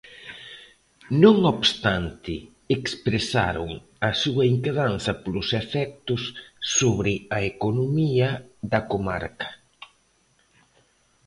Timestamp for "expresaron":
2.77-3.69